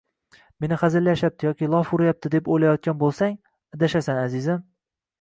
Meni 0.63 0.79
hazillashyapti 0.83 1.47
yoki 1.49 1.69
lof 1.75 1.93
uryapti, 1.99 2.33
deb 2.39 2.51
o`ylayotgan 2.57 3.01
bo`lsang, 3.07 3.39
adashasan, 3.79 4.27
azizim 4.27 4.69